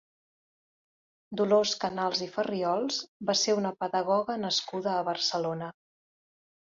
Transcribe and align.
Dolors 1.41 1.73
Canals 1.83 2.23
i 2.27 2.29
Farriols 2.37 2.97
va 3.31 3.35
ser 3.41 3.55
una 3.57 3.73
pedagoga 3.83 4.39
nascuda 4.47 4.95
a 4.95 5.05
Barcelona. 5.11 5.69